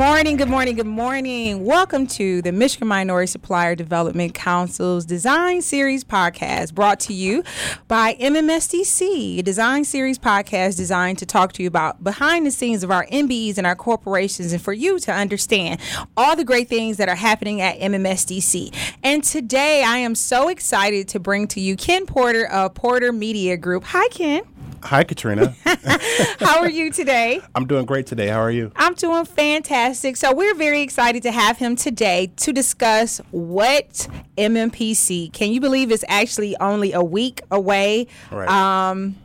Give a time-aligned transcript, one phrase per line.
[0.00, 1.62] Morning, good morning, good morning.
[1.62, 7.44] Welcome to the Michigan Minority Supplier Development Council's Design Series podcast brought to you
[7.86, 12.82] by MMSDC, a design series podcast designed to talk to you about behind the scenes
[12.82, 15.78] of our MBEs and our corporations and for you to understand
[16.16, 18.74] all the great things that are happening at MMSDC.
[19.02, 23.58] And today I am so excited to bring to you Ken Porter of Porter Media
[23.58, 23.84] Group.
[23.84, 24.44] Hi, Ken.
[24.82, 25.54] Hi, Katrina.
[26.40, 27.40] How are you today?
[27.54, 28.28] I'm doing great today.
[28.28, 28.72] How are you?
[28.76, 30.16] I'm doing fantastic.
[30.16, 35.32] So, we're very excited to have him today to discuss what MMPC.
[35.32, 38.06] Can you believe it's actually only a week away?
[38.30, 38.48] Right.
[38.48, 39.16] Um,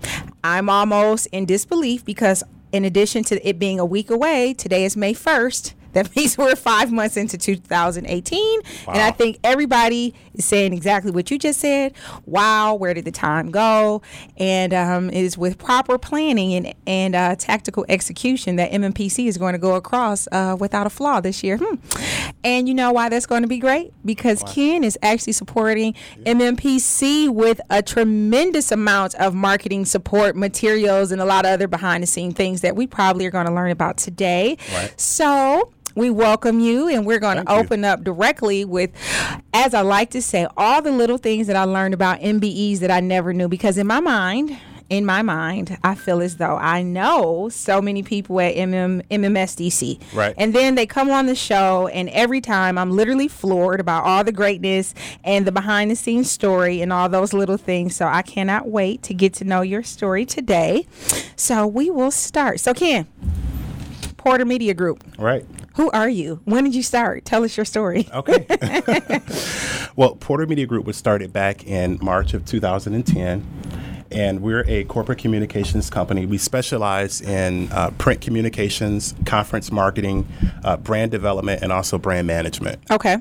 [0.43, 4.97] I'm almost in disbelief because, in addition to it being a week away, today is
[4.97, 5.73] May 1st.
[5.95, 8.61] That means we're five months into 2018.
[8.87, 11.93] And I think everybody is saying exactly what you just said.
[12.25, 14.01] Wow, where did the time go?
[14.37, 19.37] And um, it is with proper planning and, and uh, tactical execution that MMPC is
[19.37, 21.57] going to go across uh, without a flaw this year.
[21.57, 21.75] Hmm.
[22.43, 23.93] And you know why that's going to be great?
[24.05, 31.21] Because Ken is actually supporting MMPC with a tremendous amount of marketing support materials and
[31.21, 33.71] a lot of other behind the scene things that we probably are going to learn
[33.71, 34.57] about today.
[34.73, 34.99] Right.
[34.99, 37.65] So we welcome you, and we're going to Thank you.
[37.65, 38.91] open up directly with,
[39.53, 42.91] as I like to say, all the little things that I learned about MBEs that
[42.91, 43.47] I never knew.
[43.47, 44.57] Because in my mind,
[44.89, 50.13] in my mind, I feel as though I know so many people at MM, MMSDC.
[50.13, 50.35] Right.
[50.37, 54.23] And then they come on the show, and every time I'm literally floored about all
[54.23, 57.95] the greatness and the behind the scenes story and all those little things.
[57.95, 60.87] So I cannot wait to get to know your story today.
[61.35, 62.59] So we will start.
[62.59, 63.07] So, Ken,
[64.17, 65.03] Porter Media Group.
[65.17, 65.45] Right.
[65.75, 66.39] Who are you?
[66.45, 67.25] When did you start?
[67.25, 68.07] Tell us your story.
[68.13, 68.45] Okay.
[69.95, 73.45] well, Porter Media Group was started back in March of 2010.
[74.11, 76.25] And we're a corporate communications company.
[76.25, 80.27] We specialize in uh, print communications, conference marketing,
[80.63, 82.79] uh, brand development, and also brand management.
[82.89, 83.17] Okay.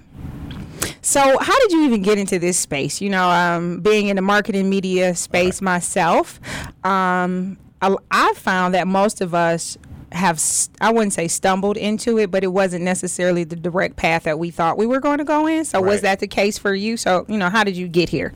[1.00, 3.00] So, how did you even get into this space?
[3.00, 6.38] You know, um, being in the marketing media space myself,
[6.84, 9.76] um, I, I found that most of us
[10.14, 10.42] have,
[10.80, 14.50] I wouldn't say stumbled into it, but it wasn't necessarily the direct path that we
[14.50, 15.64] thought we were going to go in.
[15.64, 16.96] So, was that the case for you?
[16.96, 18.32] So, you know, how did you get here?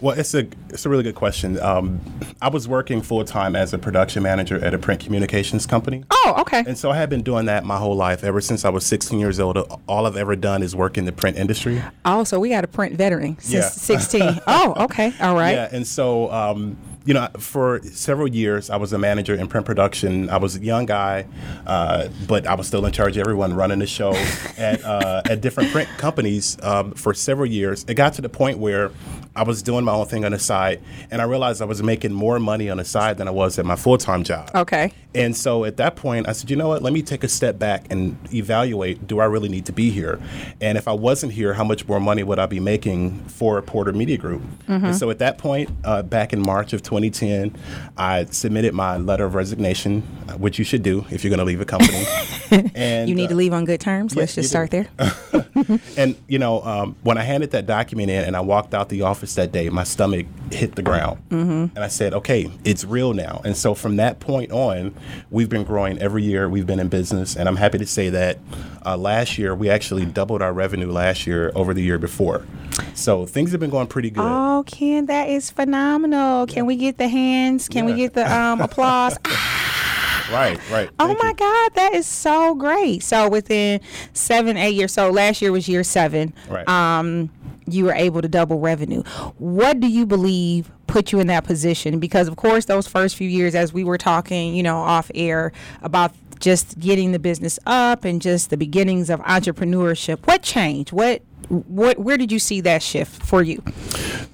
[0.00, 1.60] Well, it's a it's a really good question.
[1.60, 2.00] Um,
[2.40, 6.04] I was working full time as a production manager at a print communications company.
[6.10, 6.64] Oh, okay.
[6.66, 8.24] And so I had been doing that my whole life.
[8.24, 11.12] Ever since I was 16 years old, all I've ever done is work in the
[11.12, 11.82] print industry.
[12.06, 13.68] Oh, so we got a print veteran since Yeah.
[13.98, 14.40] 16.
[14.46, 15.12] oh, okay.
[15.20, 15.52] All right.
[15.52, 19.64] Yeah, and so um, you know, for several years, I was a manager in print
[19.64, 20.28] production.
[20.28, 21.26] I was a young guy,
[21.66, 24.12] uh, but I was still in charge of everyone running the show
[24.58, 27.84] at uh, at different print companies um, for several years.
[27.88, 28.90] It got to the point where
[29.34, 32.12] I was doing my own thing on the side, and I realized I was making
[32.12, 34.50] more money on the side than I was at my full time job.
[34.54, 34.92] Okay.
[35.14, 36.82] And so at that point, I said, you know what?
[36.82, 40.20] Let me take a step back and evaluate do I really need to be here?
[40.60, 43.92] And if I wasn't here, how much more money would I be making for Porter
[43.92, 44.42] Media Group?
[44.86, 47.56] And so at that point, uh, back in March of 2010,
[47.96, 51.44] I submitted my letter of resignation, uh, which you should do if you're going to
[51.44, 52.04] leave a company.
[52.74, 54.16] and You need to uh, leave on good terms.
[54.16, 54.56] Let's you just do.
[54.56, 54.88] start there.
[55.96, 59.02] and you know, um, when I handed that document in and I walked out the
[59.02, 61.76] office that day, my stomach hit the ground, mm-hmm.
[61.76, 64.92] and I said, "Okay, it's real now." And so from that point on,
[65.30, 66.48] we've been growing every year.
[66.48, 68.38] We've been in business, and I'm happy to say that
[68.84, 72.44] uh, last year we actually doubled our revenue last year over the year before.
[72.94, 74.24] So things have been going pretty good.
[74.24, 76.46] Oh, Ken, that is phenomenal.
[76.46, 77.68] Can we get the hands?
[77.68, 79.16] Can we get the um, applause?
[80.30, 80.90] right, right.
[80.98, 81.34] oh Thank my you.
[81.34, 83.02] God, that is so great.
[83.02, 83.80] So within
[84.12, 86.34] seven, eight years, so last year was year seven.
[86.48, 86.68] Right.
[86.68, 87.30] Um,
[87.66, 89.02] you were able to double revenue.
[89.38, 92.00] What do you believe put you in that position?
[92.00, 95.52] Because of course, those first few years, as we were talking, you know, off air
[95.82, 100.26] about just getting the business up and just the beginnings of entrepreneurship.
[100.26, 100.90] What changed?
[100.90, 103.62] What what where did you see that shift for you?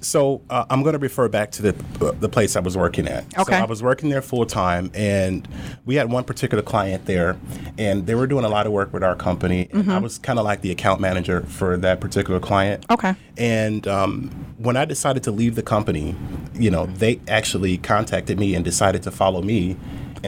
[0.01, 3.07] So uh, I'm going to refer back to the uh, the place I was working
[3.07, 3.25] at.
[3.37, 3.57] Okay.
[3.57, 5.47] So I was working there full time, and
[5.85, 7.37] we had one particular client there,
[7.77, 9.67] and they were doing a lot of work with our company.
[9.71, 12.85] And I was kind of like the account manager for that particular client.
[12.91, 13.15] Okay.
[13.37, 16.15] And um, when I decided to leave the company,
[16.53, 19.75] you know, they actually contacted me and decided to follow me.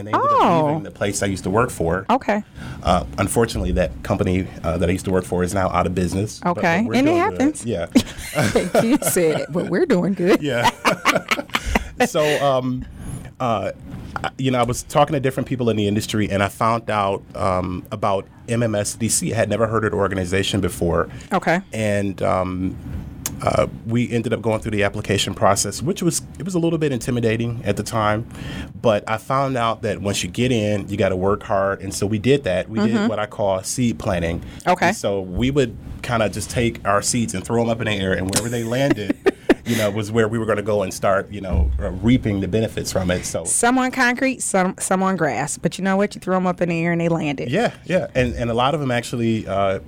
[0.00, 0.44] And they ended Oh.
[0.60, 2.06] up leaving the place I used to work for.
[2.10, 2.42] Okay.
[2.82, 5.94] Uh, unfortunately, that company uh, that I used to work for is now out of
[5.94, 6.40] business.
[6.44, 6.78] Okay.
[6.78, 7.16] And it doing good.
[7.16, 7.64] happens.
[7.64, 7.86] Yeah.
[8.82, 10.40] you said it, but we're doing good.
[10.50, 10.70] Yeah.
[12.06, 12.84] so, um,
[13.38, 13.72] uh,
[14.38, 17.22] you know, I was talking to different people in the industry, and I found out
[17.36, 19.32] um, about MMSDC.
[19.32, 21.08] I had never heard of the organization before.
[21.32, 21.60] Okay.
[21.72, 22.76] And um,
[23.42, 26.78] uh, we ended up going through the application process, which was it was a little
[26.78, 28.26] bit intimidating at the time,
[28.80, 31.94] but I found out that once you get in, you got to work hard, and
[31.94, 32.68] so we did that.
[32.68, 34.42] We did what I call seed planting.
[34.66, 34.88] Okay.
[34.88, 37.86] And so we would kind of just take our seeds and throw them up in
[37.86, 39.16] the air, and wherever they landed.
[39.66, 42.40] You know, was where we were going to go and start, you know, uh, reaping
[42.40, 43.24] the benefits from it.
[43.24, 45.58] So Some on concrete, some some on grass.
[45.58, 46.12] But you know what?
[46.14, 47.50] You throw them up in the air and they landed.
[47.50, 49.78] Yeah, yeah, and and a lot of them actually uh,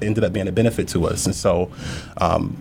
[0.00, 1.72] ended up being a benefit to us, and so.
[2.18, 2.56] Um,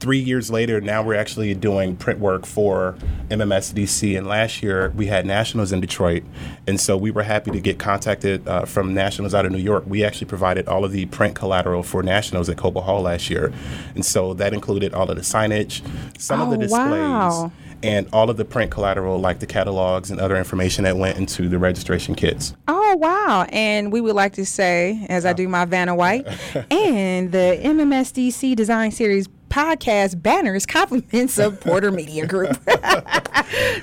[0.00, 2.94] Three years later, now we're actually doing print work for
[3.30, 4.16] MMSDC.
[4.16, 6.22] And last year we had nationals in Detroit,
[6.66, 9.84] and so we were happy to get contacted uh, from nationals out of New York.
[9.86, 13.52] We actually provided all of the print collateral for nationals at Cobo Hall last year,
[13.96, 15.82] and so that included all of the signage,
[16.18, 17.52] some of the Oh, displays, wow.
[17.82, 21.48] and all of the print collateral, like the catalogs and other information that went into
[21.48, 22.54] the registration kits.
[22.68, 23.46] Oh wow!
[23.50, 26.26] And we would like to say, as I do my Vanna White,
[26.70, 32.56] and the MMSDC Design Series podcast banners compliments of Porter Media Group.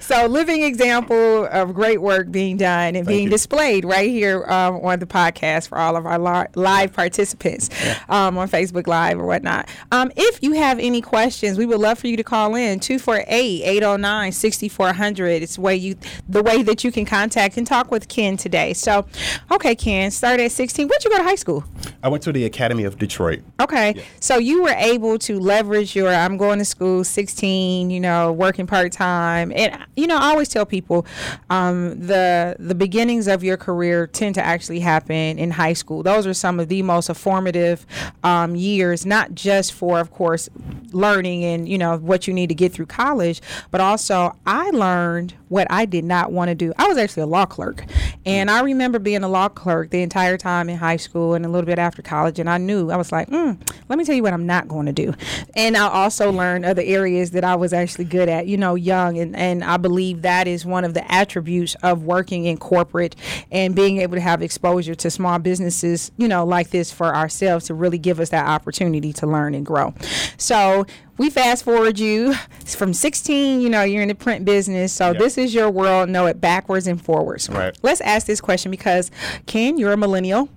[0.06, 3.32] so, living example of great work being done and being you.
[3.32, 7.72] displayed right here um, on the podcast for all of our li- live participants
[8.08, 9.68] um, on Facebook Live or whatnot.
[9.92, 15.42] Um, if you have any questions, we would love for you to call in 248-809-6400.
[15.42, 15.96] It's way you
[16.30, 18.74] the way that you can contact and talk with Ken today.
[18.74, 19.08] So,
[19.52, 20.88] okay, Ken, start at 16.
[20.88, 21.64] Where'd you go to high school?
[22.04, 23.42] I went to the Academy of Detroit.
[23.60, 24.04] Okay.
[24.20, 28.68] So you were able to leverage your I'm going to school 16, you know, working
[28.68, 29.52] part-time.
[29.56, 31.06] And you know, I always tell people
[31.50, 36.04] um, the the beginnings of your career tend to actually happen in high school.
[36.04, 37.86] Those are some of the most formative
[38.24, 40.50] um, years not just for of course
[40.96, 45.36] learning and, you know, what you need to get through college, but also I learned
[45.50, 46.74] what I did not want to do.
[46.78, 47.86] I was actually a law clerk.
[48.26, 51.50] And I remember being a law clerk the entire time in high school and a
[51.50, 52.40] little bit after college.
[52.40, 53.58] And I knew, I was like, mm,
[53.88, 55.14] let me tell you what I'm not going to do.
[55.56, 59.18] And I also learned other areas that I was actually good at, you know, young.
[59.20, 63.16] And, and I believe that is one of the attributes of working in corporate
[63.52, 67.66] and being able to have exposure to small businesses, you know, like this for ourselves
[67.66, 69.94] to really give us that opportunity to learn and grow.
[70.38, 70.86] So,
[71.18, 72.34] we fast forward you
[72.66, 74.92] from 16, you know, you're in the print business.
[74.92, 75.18] So Yep.
[75.20, 76.10] this is your world.
[76.10, 77.48] Know it backwards and forwards.
[77.50, 77.74] Right.
[77.84, 79.12] Let's ask this question because,
[79.46, 80.50] Ken, you're a millennial.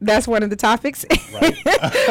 [0.00, 1.04] That's one of the topics.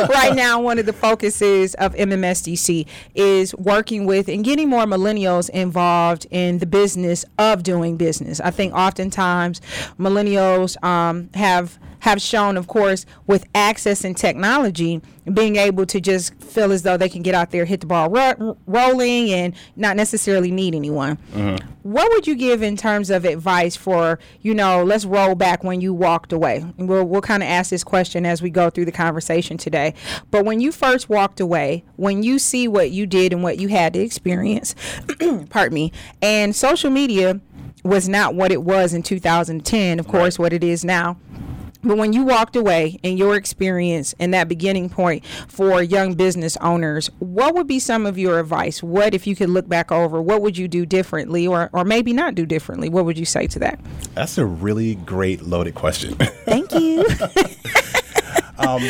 [0.09, 0.33] Right.
[0.35, 6.25] now, one of the focuses of MMSDC is working with and getting more millennials involved
[6.31, 8.39] in the business of doing business.
[8.39, 9.61] I think oftentimes
[9.99, 15.01] millennials um, have have shown, of course, with access and technology,
[15.33, 18.09] being able to just feel as though they can get out there, hit the ball
[18.09, 21.17] ro- rolling, and not necessarily need anyone.
[21.35, 21.57] Uh-huh.
[21.83, 25.81] What would you give in terms of advice for, you know, let's roll back when
[25.81, 26.65] you walked away?
[26.77, 29.93] And we'll, we'll kind of ask this question as we go through the conversation today.
[30.31, 33.67] But when you first walked away, when you see what you did and what you
[33.69, 34.75] had to experience,
[35.49, 35.91] pardon me,
[36.21, 37.39] and social media
[37.83, 41.17] was not what it was in 2010, of course, what it is now.
[41.81, 46.57] But when you walked away in your experience and that beginning point for young business
[46.57, 48.83] owners, what would be some of your advice?
[48.83, 52.11] What, if you could look back over, what would you do differently or, or maybe
[52.11, 52.89] not do differently?
[52.89, 53.79] What would you say to that?
[54.13, 56.15] That's a really great loaded question.
[56.45, 57.05] Thank you.
[58.59, 58.83] Um,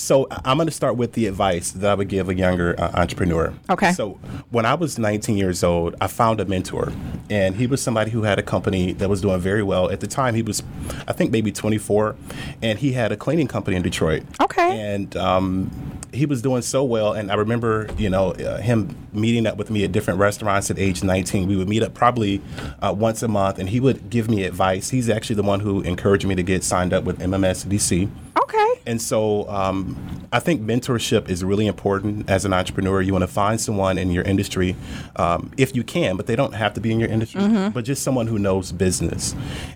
[0.00, 2.90] so I'm going to start with the advice that I would give a younger uh,
[2.94, 3.52] entrepreneur.
[3.68, 3.92] Okay.
[3.92, 4.18] So
[4.50, 6.92] when I was 19 years old, I found a mentor,
[7.28, 10.06] and he was somebody who had a company that was doing very well at the
[10.06, 10.34] time.
[10.34, 10.62] He was,
[11.06, 12.16] I think, maybe 24,
[12.62, 14.22] and he had a cleaning company in Detroit.
[14.40, 14.80] Okay.
[14.80, 15.70] And um,
[16.12, 19.70] he was doing so well, and I remember, you know, uh, him meeting up with
[19.70, 21.46] me at different restaurants at age 19.
[21.46, 22.40] We would meet up probably
[22.80, 24.90] uh, once a month, and he would give me advice.
[24.90, 28.10] He's actually the one who encouraged me to get signed up with MMSDC.
[28.42, 28.69] okay.
[28.86, 29.96] And so um,
[30.32, 33.02] I think mentorship is really important as an entrepreneur.
[33.02, 34.76] You want to find someone in your industry,
[35.16, 38.02] um, if you can, but they don't have to be in your industry, but just
[38.02, 39.34] someone who knows business.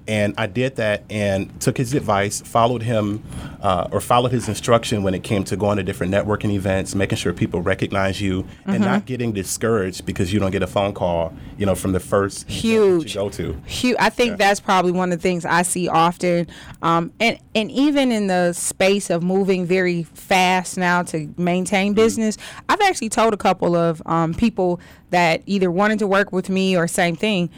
[0.08, 3.22] And I did that and took his advice, followed him,
[3.62, 7.18] uh, or followed his instruction when it came to going to different networking events, making
[7.18, 11.32] sure people recognize you, and not getting discouraged because you don't get a phone call,
[11.58, 13.14] you know, from the first Huge.
[13.14, 13.54] you go to.
[13.66, 13.96] Huge.
[13.98, 16.46] I think that's probably one of the things I see often,
[16.82, 22.36] um, and and even in the space of moving very fast now to maintain business,
[22.68, 26.76] I've actually told a couple of um, people that either wanted to work with me
[26.76, 27.50] or same thing.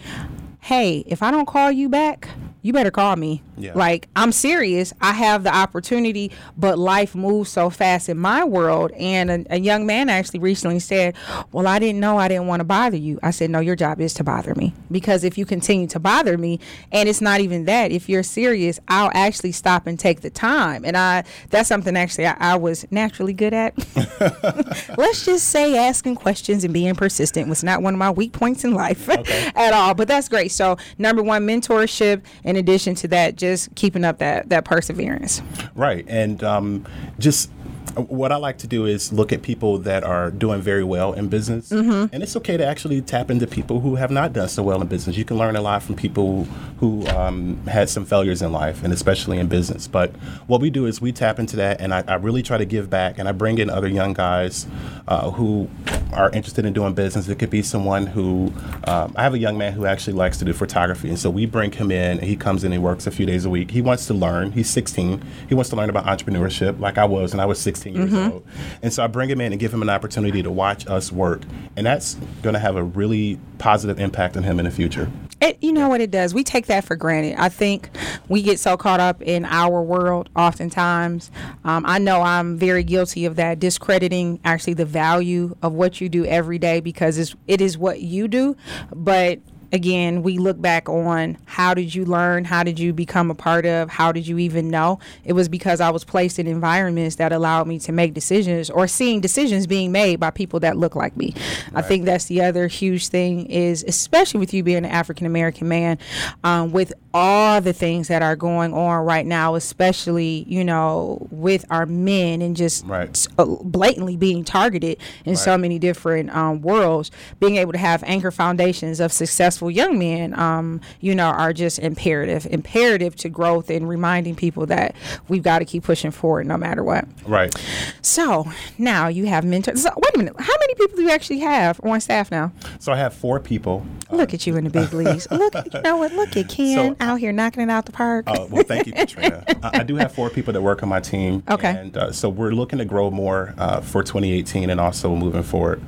[0.61, 2.29] Hey, if I don't call you back,
[2.67, 3.43] you better call me.
[3.57, 3.73] Yeah.
[3.75, 4.93] Like I'm serious.
[5.01, 8.91] I have the opportunity, but life moves so fast in my world.
[8.93, 11.15] And a, a young man actually recently said,
[11.53, 14.01] "Well, I didn't know I didn't want to bother you." I said, "No, your job
[14.01, 16.59] is to bother me because if you continue to bother me,
[16.91, 17.93] and it's not even that.
[17.93, 22.27] If you're serious, I'll actually stop and take the time." And I that's something actually
[22.27, 23.75] I, I was naturally good at.
[24.99, 28.65] Let's just say asking questions and being persistent was not one of my weak points
[28.65, 29.51] in life Okay.
[29.55, 29.95] at all.
[29.95, 30.51] But that's great.
[30.51, 32.23] So number one, mentorship.
[32.57, 35.43] In addition to that, just keeping up that that perseverance.
[35.75, 36.07] Right.
[36.09, 36.87] And um,
[37.19, 37.51] just
[37.97, 41.29] what I like to do is look at people that are doing very well in
[41.29, 41.71] business.
[41.71, 42.15] Mm-hmm.
[42.15, 44.87] And it's okay to actually tap into people who have not done so well in
[44.89, 45.17] business.
[45.17, 46.45] You can learn a lot from people
[46.79, 49.89] who um, had some failures in life, and especially in business.
[49.89, 50.15] But
[50.47, 52.91] what we do is we tap into that, and I, I really try to give
[52.91, 54.67] back, and I bring in other young guys
[55.09, 55.71] uh, who
[56.13, 57.29] are interested in doing business.
[57.29, 58.53] It could be someone who,
[58.85, 61.47] um, I have a young man who actually likes to do photography, and so we
[61.47, 63.71] bring him in, and he comes in and he works a few days a week.
[63.71, 64.53] He wants to learn.
[64.53, 65.23] He's 16.
[65.49, 68.47] He wants to learn about entrepreneurship, like I was, and I was 16 years old.
[68.83, 71.43] And so I bring him in and give him an opportunity to watch us work,
[71.77, 75.11] and that's going to have a really positive impact on him in the future.
[75.41, 76.33] It, you know what it does?
[76.33, 77.37] We take that for granted.
[77.39, 77.91] I think
[78.29, 81.31] we get so caught up in our world oftentimes.
[81.63, 86.09] Um, I know I'm very guilty of that, discrediting actually the value of what you
[86.09, 88.57] do every day because it's, it is what you do.
[88.95, 89.41] But
[89.73, 92.45] again, we look back on how did you learn?
[92.45, 93.89] How did you become a part of?
[93.89, 94.99] How did you even know?
[95.25, 98.87] It was because I was placed in environments that allowed me to make decisions or
[98.87, 101.35] seeing decisions being made by people that look like me.
[101.75, 105.69] I think that's the other huge thing is, especially with you being an African American
[105.69, 105.99] man,
[106.45, 111.65] um, with all the things that are going on right now, especially, you know, with
[111.71, 113.27] our men and just Right.
[113.39, 118.31] uh, blatantly being targeted in so many different um, worlds, being able to have anchor
[118.31, 123.89] foundations of successful young men, um, you know, are just imperative, imperative to growth and
[123.89, 124.95] reminding people that
[125.29, 127.07] we've got to keep pushing forward no matter what.
[127.27, 127.55] Right.
[128.03, 128.47] So
[128.77, 129.83] now you have mentors.
[129.83, 132.53] So, wait a minute, how many people do you actually have on staff now?
[132.79, 133.87] So I have four people.
[134.11, 135.27] Look at you in the big leagues.
[135.31, 136.13] Look, you know what?
[136.13, 138.25] Look at Ken So- out here knocking it out the park.
[138.29, 139.45] Uh, well, thank you, Katrina.
[139.63, 141.43] I, I do have four people that work on my team.
[141.49, 141.71] Okay.
[141.71, 145.83] And uh, so we're looking to grow more uh, for 2018 and also moving forward.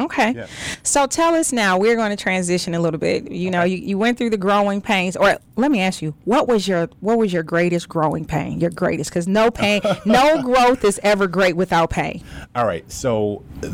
[0.00, 0.32] Okay.
[0.32, 0.46] Yeah.
[0.82, 3.30] So tell us now, we're going to transition a little bit.
[3.30, 6.48] You know, you, you went through the growing pains or let me ask you, what
[6.48, 8.60] was your what was your greatest growing pain?
[8.60, 12.24] Your greatest cuz no pain, no growth is ever great without pain.
[12.56, 12.90] All right.
[12.90, 13.70] So uh,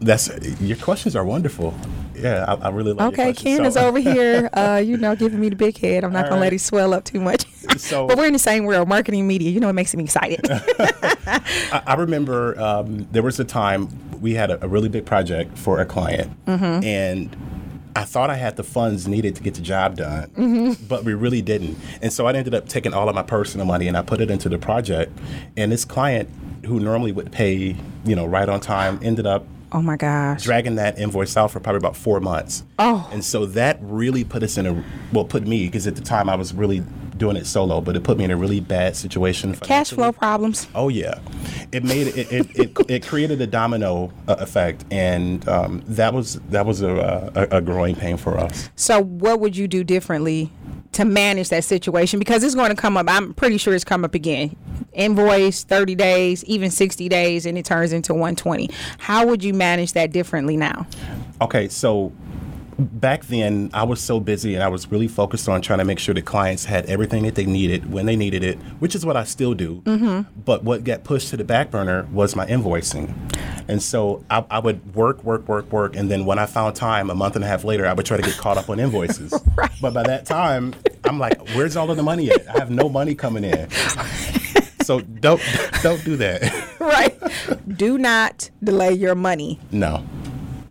[0.00, 0.28] that's
[0.60, 1.74] your questions are wonderful.
[2.20, 3.12] Yeah, I, I really like.
[3.12, 3.14] It.
[3.14, 3.66] Okay, Ken questions.
[3.68, 6.04] is over here uh, you know, giving me the big head.
[6.04, 6.52] I'm not All going to let right.
[6.54, 7.46] it swell up too much.
[7.78, 9.50] So- but we're in the same world, marketing media.
[9.50, 10.40] You know, it makes me excited.
[10.50, 13.88] I, I remember um, there was a time
[14.20, 16.84] we had a, a really big project for a client, Mm-hmm.
[16.84, 17.36] and
[17.96, 20.84] I thought I had the funds needed to get the job done, Mm-hmm.
[20.86, 21.76] but we really didn't.
[22.00, 24.30] And so I ended up taking all of my personal money and I put it
[24.30, 25.12] into the project.
[25.56, 26.28] And this client,
[26.66, 30.42] who normally would pay, you know, right on time, ended up oh my gosh.
[30.42, 32.64] dragging that invoice out for probably about four months.
[32.78, 33.08] Oh.
[33.12, 36.28] And so that really put us in a, well, put me, because at the time
[36.28, 36.82] I was really
[37.18, 39.54] doing it solo, but it put me in a really bad situation.
[39.56, 40.68] Cash flow problems.
[40.74, 41.18] Oh yeah,
[41.72, 46.34] it made it it, it, it created a domino uh, effect, and um, that was
[46.50, 48.70] that was a, a, a growing pain for us.
[48.76, 50.50] So, what would you do differently
[50.92, 52.18] to manage that situation?
[52.18, 53.06] Because it's going to come up.
[53.08, 54.56] I'm pretty sure it's come up again.
[54.92, 58.70] Invoice 30 days, even 60 days, and it turns into 120.
[58.98, 60.86] How would you manage that differently now?
[61.40, 62.12] Okay, so
[62.78, 65.98] back then I was so busy and I was really focused on trying to make
[65.98, 69.16] sure the clients had everything that they needed when they needed it, which is what
[69.16, 69.82] I still do.
[69.84, 70.40] Mm-hmm.
[70.44, 73.12] But what got pushed to the back burner was my invoicing.
[73.68, 77.10] And so I, I would work, work, work, work, and then when I found time,
[77.10, 79.34] a month and a half later, I would try to get caught up on invoices.
[79.58, 79.70] Right.
[79.80, 82.48] But by that time, I'm like, "Where's all of the money at?
[82.48, 83.68] I have no money coming in."
[84.84, 85.42] so don't
[85.82, 86.78] don't do that.
[86.78, 87.16] right.
[87.76, 89.58] Do not delay your money.
[89.72, 90.04] no.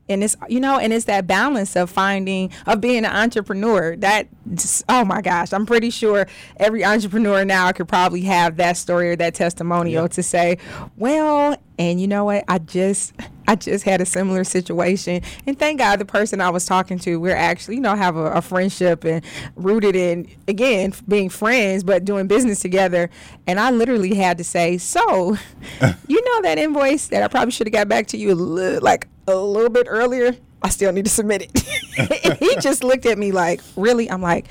[0.09, 4.27] And it's you know and it's that balance of finding of being an entrepreneur that
[4.55, 9.09] just, oh my gosh i'm pretty sure every entrepreneur now could probably have that story
[9.11, 10.07] or that testimonial Yeah.
[10.07, 10.57] to say
[10.95, 13.13] well and you know what i just
[13.47, 15.21] i just had a similar situation.
[15.45, 18.31] And thank god the person i was talking to we're actually you know have a,
[18.31, 19.23] a friendship and
[19.55, 23.09] rooted in again being friends but doing business together.
[23.45, 25.37] And i literally had to say so
[26.07, 28.79] you know that invoice that i probably should have got back to you a li-
[28.79, 32.37] like a little bit earlier I still need to submit it.
[32.39, 34.09] he just looked at me like, really?
[34.09, 34.47] I'm like,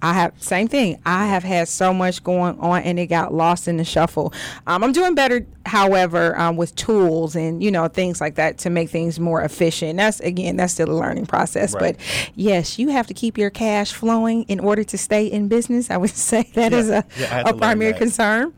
[0.00, 0.98] I have same thing.
[1.04, 4.32] I have had so much going on and it got lost in the shuffle.
[4.66, 8.70] Um, I'm doing better, however, um, with tools and you know things like that to
[8.70, 9.98] make things more efficient.
[9.98, 11.74] That's again, that's still a learning process.
[11.74, 11.96] Right.
[11.96, 15.90] But yes, you have to keep your cash flowing in order to stay in business.
[15.90, 16.78] I would say that Yeah.
[16.78, 18.54] is a, Yeah, I had to a primary concern.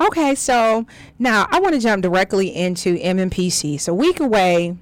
[0.00, 0.84] Okay, so
[1.18, 3.80] now I want to jump directly into MMPC.
[3.80, 4.76] So week away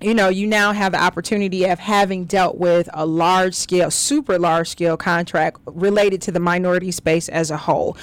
[0.00, 4.38] you know, you now have the opportunity of having dealt with a large scale, super
[4.38, 7.96] large scale contract related to the minority space as a whole.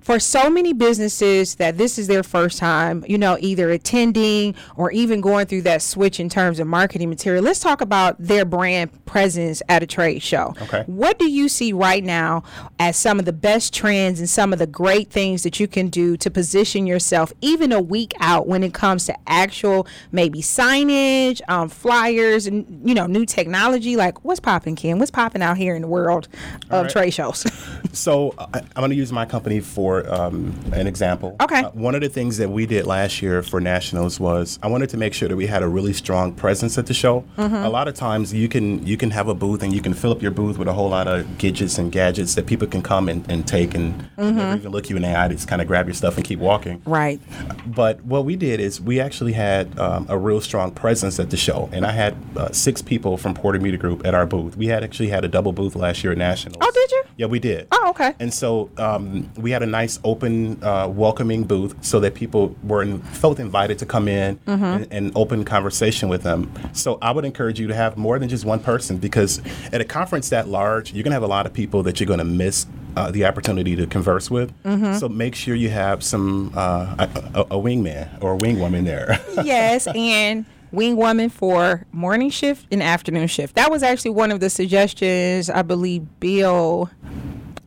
[0.00, 4.92] For so many businesses that this is their first time, you know, either attending or
[4.92, 9.04] even going through that switch in terms of marketing material, let's talk about their brand
[9.04, 10.54] presence at a trade show.
[10.62, 10.84] Okay.
[10.86, 12.44] What do you see right now
[12.78, 15.88] as some of the best trends and some of the great things that you can
[15.88, 21.31] do to position yourself even a week out when it comes to actual maybe signage,
[21.48, 23.96] um, flyers, and you know new technology?
[23.96, 24.98] Like what's popping, Ken?
[24.98, 26.28] What's popping out here in the world
[26.70, 26.90] of right.
[26.90, 27.46] trade shows?
[27.94, 31.36] So I, I'm going to use my company for um, an example.
[31.42, 31.60] Okay.
[31.60, 34.88] Uh, one of the things that we did last year for nationals was I wanted
[34.90, 37.22] to make sure that we had a really strong presence at the show.
[37.36, 37.54] Mm-hmm.
[37.54, 40.10] A lot of times you can you can have a booth and you can fill
[40.10, 43.10] up your booth with a whole lot of gadgets and gadgets that people can come
[43.10, 44.36] and, and take and Mm-hmm.
[44.38, 45.28] never even look you in the eye.
[45.28, 46.80] Just kind of grab your stuff and keep walking.
[46.86, 47.20] right.
[47.66, 51.36] But what we did is we actually had um, a real strong presence at the
[51.36, 54.56] show, and I had uh, six people from Porter Media Group at our booth.
[54.56, 56.58] We had actually had a double booth last year at Nationals.
[56.60, 57.02] Oh, did you?
[57.16, 57.68] Yeah, we did.
[57.72, 58.14] Oh, okay.
[58.20, 62.82] And so um, we had a nice, open, uh, welcoming booth, so that people were
[62.82, 64.64] in, felt invited to come in Mm-hmm.
[64.64, 66.52] and, and open conversation with them.
[66.72, 69.40] So I would encourage you to have more than just one person, because
[69.72, 72.24] at a conference that large, you're gonna have a lot of people that you're gonna
[72.24, 72.66] miss.
[72.94, 74.98] Uh, the opportunity to converse with, Mm-hmm.
[74.98, 79.18] so make sure you have some uh, a, a, a wingman or a wingwoman there.
[79.44, 83.54] yes, and wing woman for morning shift and afternoon shift.
[83.54, 85.48] That was actually one of the suggestions.
[85.50, 86.90] I believe Bill.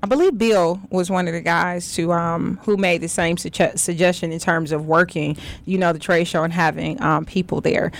[0.03, 3.79] I believe Bill was one of the guys to um, who made the same suge-
[3.79, 5.35] suggestion in terms of working,
[5.65, 7.91] you know, the trade show and having um, people there.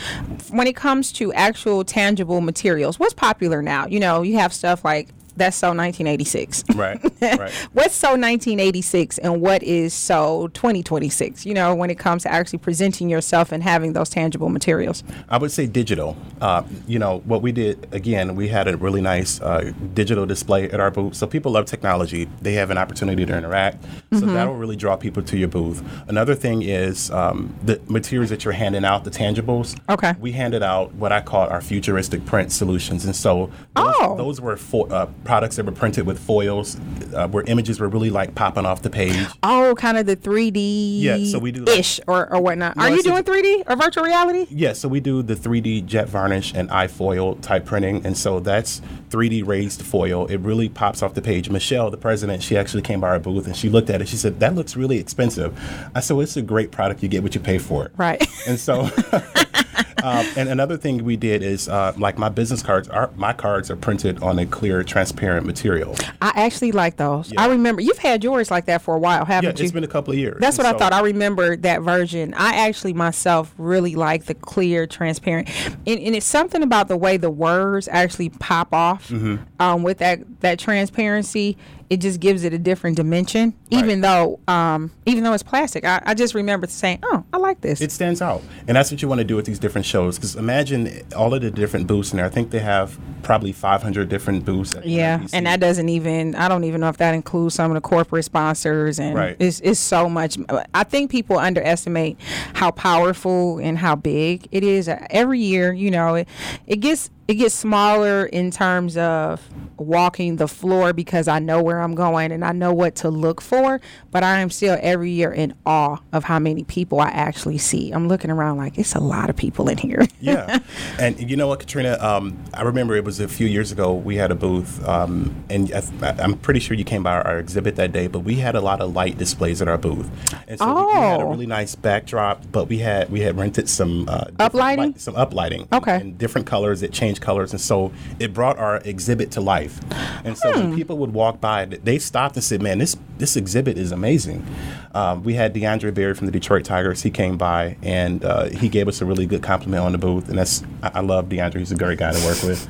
[0.52, 3.88] When it comes to actual tangible materials, what's popular now?
[3.88, 6.64] You know, you have stuff like that's so 1986.
[6.76, 7.52] right, right.
[7.74, 11.46] What's so 1986 and what is so 2026?
[11.46, 15.04] You know, when it comes to actually presenting yourself and having those tangible materials.
[15.30, 16.16] I would say digital.
[16.42, 20.70] Uh, you know, what we did, again, we had a really nice uh, digital display
[20.70, 21.16] at our booth.
[21.16, 22.28] So people love technology.
[22.42, 23.84] They have an opportunity to interact.
[24.14, 25.84] So that will really draw people to your booth.
[26.08, 29.78] Another thing is um, the materials that you're handing out, the tangibles.
[29.90, 30.14] Okay.
[30.20, 33.06] We handed out what I call our futuristic print solutions.
[33.06, 34.16] And so those, Oh.
[34.18, 36.78] those were fo- uh, products that were printed with foils,
[37.14, 39.26] uh, where images were really like popping off the page.
[39.44, 42.78] Oh, kind of the 3D Yeah, so we do like- ish or, or whatnot.
[42.78, 44.46] No, Are you a- doing 3D or virtual reality?
[44.50, 48.82] Yeah, so we do the 3D jet varnish and iFoil type printing, and so that's
[49.10, 50.28] 3D raised foil.
[50.28, 51.50] It really pops off the page.
[51.50, 54.08] Michelle, the president, she actually came by our booth and she looked at it.
[54.08, 55.58] She said, "That looks really expensive."
[55.96, 57.02] I said, well, "It's a great product.
[57.04, 58.24] You get what you pay for it." Right.
[58.48, 58.90] And so,
[60.06, 62.88] um, and another thing we did is uh, like my business cards.
[62.90, 65.96] are, my cards are printed on a clear, transparent material.
[66.22, 67.32] I actually like those.
[67.32, 67.42] Yeah.
[67.42, 69.64] I remember you've had yours like that for a while, haven't you?
[69.64, 70.38] Yeah, it's been a couple of years.
[70.40, 70.94] That's what And I thought.
[70.94, 72.34] I remember that version.
[72.36, 75.50] I actually myself really like the clear, transparent,
[75.88, 79.44] and, and it's something about the way the words actually pop off Mm-hmm.
[79.60, 81.58] um, with that that transparency.
[81.90, 85.86] It just gives it a different dimension, even though um, even though it's plastic.
[85.86, 89.02] I, I just remember saying, "Oh, I like this." It stands out, and that's what
[89.04, 90.18] you want to do with these different shows.
[90.18, 92.26] Because imagine all of the different booths in there.
[92.26, 94.76] I think they have probably 500 different booths.
[94.84, 95.30] Yeah, NBC.
[95.34, 98.26] and that doesn't even I don't even know if that includes some of the corporate
[98.26, 99.36] sponsors and Right.
[99.40, 100.38] it's it's so much
[100.74, 102.18] I think people underestimate
[102.54, 104.88] how powerful and how big it is.
[105.10, 106.28] Every year, you know, it
[106.68, 109.42] it gets it gets smaller in terms of
[109.78, 113.42] walking the floor because I know where I'm going and I know what to look
[113.42, 117.58] for, but I am still every year in awe of how many people I actually
[117.58, 117.92] see.
[117.92, 120.06] I'm looking around like it's a lot of people in here.
[120.22, 120.60] yeah,
[121.00, 121.98] and you know what, Katrina?
[122.00, 123.94] Um, I remember it was a few years ago.
[123.94, 127.40] We had a booth, um, and I, I'm pretty sure you came by our, our
[127.40, 128.08] exhibit that day.
[128.08, 130.10] But we had a lot of light displays at our booth,
[130.48, 131.30] and so we, we had a Oh.
[131.32, 132.44] really nice backdrop.
[132.52, 136.00] But we had we had rented some uh, light- some uplighting, Okay.
[136.00, 139.80] in different colors that changed colors, and so it brought our exhibit to life.
[140.24, 140.60] And so Hmm.
[140.60, 144.46] when people would walk by, they stopped and said, "Man, this this exhibit is amazing."
[144.94, 147.02] Um, we had DeAndre Berry from the Detroit Tigers.
[147.04, 150.30] He came by and uh, he gave us a really good compliment on the booth,
[150.30, 151.60] and that's I, I love DeAndre.
[151.60, 152.68] He's a great guy to work with.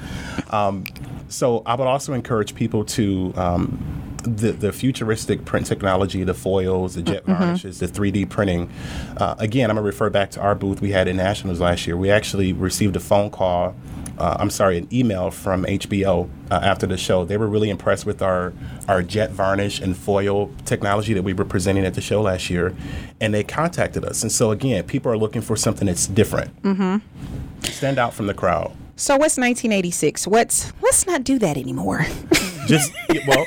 [0.54, 0.84] Um,
[1.30, 3.34] so I would also encourage people to.
[3.36, 7.32] Um, the, the futuristic print technology, the foils, the jet Mm-hmm.
[7.44, 8.72] varnishes, the 3D printing.
[9.18, 11.86] Uh, again, I'm going to refer back to our booth we had in Nationals last
[11.86, 11.96] year.
[11.96, 13.76] We actually received a phone call,
[14.18, 17.26] uh, I'm sorry, an email from HBO uh, after the show.
[17.26, 18.54] They were really impressed with our,
[18.88, 22.76] our jet varnish and foil technology that we were presenting at the show last year,
[23.20, 24.22] and they contacted us.
[24.24, 26.62] And so, again, people are looking for something that's different.
[26.64, 26.98] Mm-hmm.
[27.64, 28.76] Stand out from the crowd.
[28.98, 30.26] So what's 1986?
[30.26, 32.06] What's let's not do that anymore.
[32.66, 32.94] just
[33.28, 33.46] well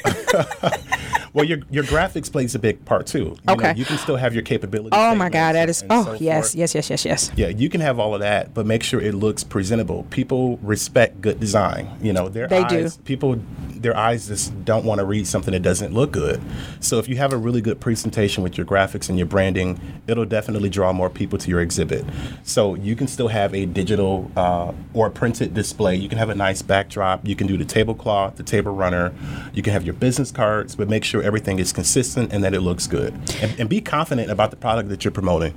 [1.33, 3.69] well your your graphics plays a big part too you Okay.
[3.73, 5.85] know, you can still have your capabilities oh my God, that is.
[5.91, 6.55] Oh so yes, forth.
[6.57, 7.31] yes, yes, yes, yes.
[7.37, 11.21] yeah you can have all of that but make sure it looks presentable people respect
[11.21, 12.85] good design you know their They do.
[12.85, 16.41] eyes people their eyes just don't want to read something that doesn't look good
[16.81, 20.25] so if you have a really good presentation with your graphics and your branding it'll
[20.25, 22.05] definitely draw more people to your exhibit
[22.43, 26.35] so you can still have a digital uh, or printed display you can have a
[26.35, 29.13] nice backdrop you can do the tablecloth the table runner
[29.53, 32.61] you can have your business cards but make sure everything is consistent and that it
[32.61, 35.55] looks good and, and be confident about the product that you're promoting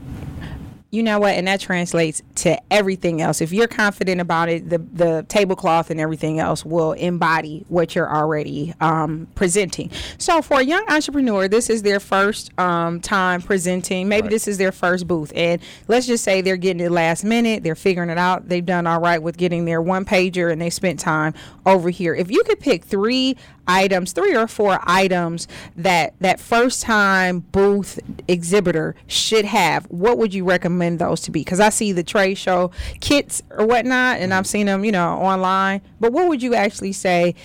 [0.94, 1.36] You know what?
[1.36, 3.40] And that translates to everything else.
[3.40, 8.14] If you're confident about it, the the tablecloth and everything else will embody what you're
[8.14, 9.90] already um, presenting.
[10.18, 14.10] So for a young entrepreneur, this is their first um, time presenting.
[14.10, 14.32] Maybe Right.
[14.32, 17.64] this is their first booth, and let's just say they're getting it last minute.
[17.64, 18.50] They're figuring it out.
[18.50, 21.34] They've done all right with getting their one pager, and they spent time
[21.66, 22.14] over here.
[22.14, 28.00] If you could pick three items, three or four items that that first time booth
[28.28, 31.42] exhibitor should have, what would you recommend those to be?
[31.42, 35.14] Because I see the trade show kits or whatnot, and I've seen them, you know,
[35.14, 35.82] online.
[36.00, 37.36] But what would you actually say?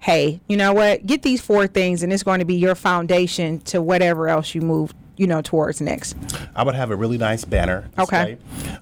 [0.00, 1.04] Hey, you know what?
[1.04, 4.62] Get these four things, and it's going to be your foundation to whatever else you
[4.62, 6.16] move, you know, towards next.
[6.56, 7.84] I would have a really nice banner.
[7.98, 8.38] Okay.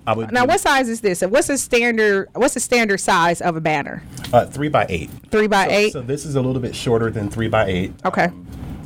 [0.06, 1.20] I would Now, what size is this?
[1.22, 2.28] What's the standard?
[2.34, 4.04] What's the standard size of a banner?
[4.32, 5.10] uh, three by eight.
[5.32, 5.92] Three by So- eight.
[5.94, 7.92] So this is a little bit shorter than three by eight.
[8.04, 8.28] Okay.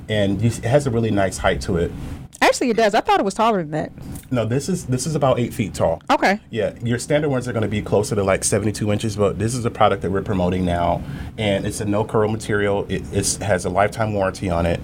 [0.08, 1.92] And you, it has a really nice height to it.
[2.40, 2.94] Actually, it does.
[2.94, 3.92] I thought it was taller than that.
[4.32, 6.00] No, this is this is about eight feet tall.
[6.10, 6.40] Okay.
[6.50, 9.54] Yeah, your standard ones are going to be closer to like 72 inches, but this
[9.54, 11.02] is a product that we're promoting now,
[11.38, 12.86] and it's a no curl material.
[12.88, 13.02] It
[13.42, 14.80] has a lifetime warranty on it.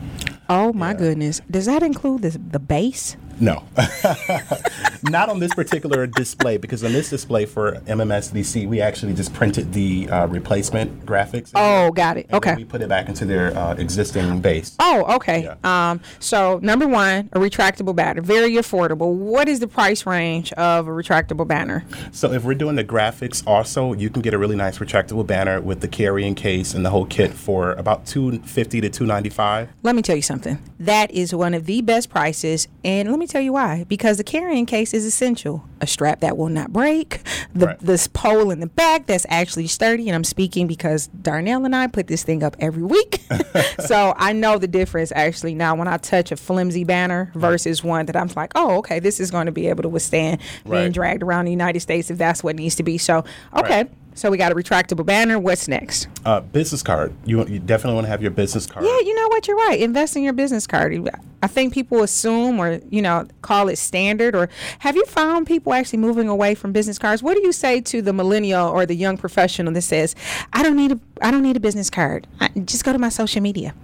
[0.48, 1.42] Oh my goodness.
[1.50, 3.16] Does that include the the base?
[3.40, 3.62] No,
[5.04, 9.72] not on this particular display because on this display for MMSDC, we actually just printed
[9.72, 11.52] the uh, replacement graphics.
[11.54, 12.26] Oh, got it.
[12.32, 12.54] Okay.
[12.56, 14.74] we put it back into their uh, existing base.
[14.80, 15.44] Oh, okay.
[15.44, 15.90] Yeah.
[15.90, 19.14] Um, so number one, a retractable banner, very affordable.
[19.14, 21.84] What is the price range of a retractable banner?
[22.10, 25.60] So if we're doing the graphics also, you can get a really nice retractable banner
[25.60, 29.68] with the carrying case and the whole kit for about 250 to 295.
[29.82, 30.58] Let me tell you something.
[30.80, 33.84] That is one of the best prices, and let me tell you why.
[33.88, 35.64] Because the carrying case is essential.
[35.80, 37.20] A strap that will not break,
[37.54, 37.78] the Right.
[37.80, 40.08] this pole in the back that's actually sturdy.
[40.08, 43.20] And I'm speaking because Darnell and I put this thing up every week,
[43.86, 48.06] so I know the difference actually now when I touch a flimsy banner versus one
[48.06, 51.22] that I'm like, oh, okay, this is going to be able to withstand being dragged
[51.22, 52.98] around the United States if that's what needs to be.
[52.98, 53.24] So,
[53.56, 53.82] okay.
[53.84, 53.90] Right.
[54.14, 55.38] So we got a retractable banner.
[55.38, 56.08] What's next?
[56.24, 57.14] Uh, business card.
[57.24, 58.84] You, you definitely want to have your business card.
[58.84, 59.46] Yeah, you know what?
[59.46, 59.78] You're right.
[59.78, 60.92] Invest in your business card.
[61.42, 64.34] I think people assume or, you know, call it standard.
[64.34, 64.48] Or
[64.80, 67.22] have you found people actually moving away from business cards?
[67.22, 70.14] What do you say to the millennial or the young professional that says,
[70.52, 72.26] I don't need a I don't need a business card.
[72.40, 73.74] I, just go to my social media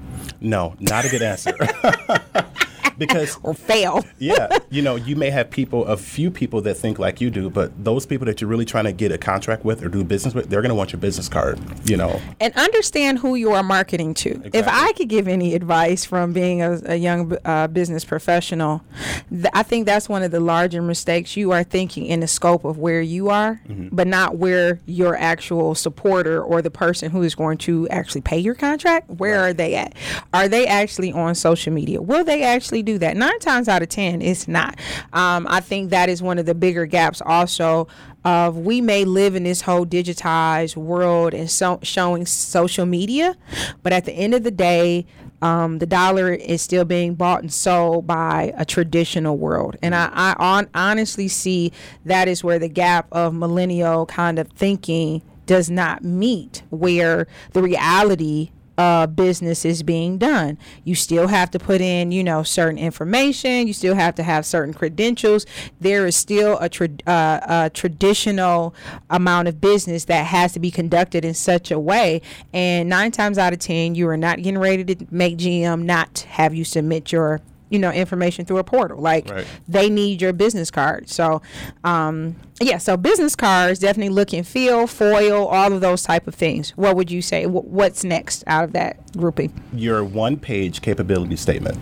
[0.41, 1.57] No, not a good answer.
[2.99, 4.05] because or fail.
[4.19, 7.51] yeah, you know, you may have people, a few people that think like you do,
[7.51, 10.35] but those people that you're really trying to get a contract with or do business
[10.35, 11.59] with, they're going to want your business card.
[11.89, 14.43] You know, and understand who you are marketing to.
[14.53, 18.83] If I could give any advice from being a, a young uh, business professional,
[19.31, 21.37] th- I think that's one of the larger mistakes.
[21.37, 25.75] You are thinking in the scope of where you are, but not where your actual
[25.75, 29.11] supporter or the person who is going to actually pay your contract.
[29.11, 29.95] Where are they at?
[30.33, 32.01] Are they actually on social media?
[32.01, 33.17] Will they actually do that?
[33.17, 34.79] Nine times out of ten, it's not.
[35.13, 37.23] Um, I think that is one of the bigger gaps.
[37.25, 37.89] Also,
[38.25, 43.37] of we may live in this whole digitized world and so showing social media,
[43.83, 45.07] but at the end of the day,
[45.43, 50.09] um, the dollar is still being bought and sold by a traditional world, and I,
[50.13, 51.73] I on, honestly see
[52.07, 57.63] that is where the gap of millennial kind of thinking does not meet where the
[57.63, 60.59] reality uh, business is being done.
[60.85, 63.67] You still have to put in, you know, certain information.
[63.67, 65.47] You still have to have certain credentials.
[65.81, 68.75] There is still a, tra- uh, a traditional
[69.11, 72.23] amount of business that has to be conducted in such a way.
[72.53, 76.21] And nine times out of ten, you are not getting ready to make GM not
[76.31, 79.01] have you submit your you know information through a portal.
[79.01, 79.47] Like Right.
[79.69, 81.09] they need your business card.
[81.09, 81.43] So,
[81.83, 86.35] um, yeah, so business cards definitely look and feel, foil, all of those type of
[86.35, 86.71] things.
[86.77, 87.45] What would you say?
[87.45, 89.53] Wh- What's next out of that grouping?
[89.73, 91.79] Your one page capability statement.